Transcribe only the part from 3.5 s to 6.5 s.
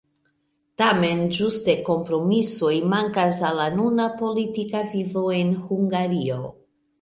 al la nuna politika vivo en Hungario.